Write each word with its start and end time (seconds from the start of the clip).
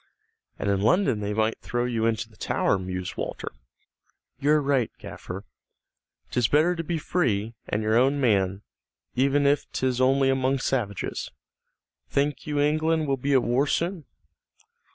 "And 0.57 0.67
in 0.67 0.81
London 0.81 1.19
they 1.19 1.31
might 1.31 1.59
throw 1.59 1.85
you 1.85 2.07
into 2.07 2.27
the 2.27 2.35
Tower," 2.35 2.79
mused 2.79 3.17
Walter. 3.17 3.51
"You're 4.39 4.59
right, 4.59 4.89
gaffer. 4.97 5.43
'Tis 6.31 6.47
better 6.47 6.75
to 6.75 6.83
be 6.83 6.97
free, 6.97 7.53
and 7.69 7.83
your 7.83 7.95
own 7.99 8.19
man, 8.19 8.63
even 9.13 9.45
if 9.45 9.71
'tis 9.71 10.01
only 10.01 10.31
among 10.31 10.57
savages. 10.57 11.29
Think 12.09 12.47
you 12.47 12.59
England 12.59 13.07
will 13.07 13.15
be 13.17 13.33
at 13.33 13.43
war 13.43 13.67
soon?" 13.67 14.05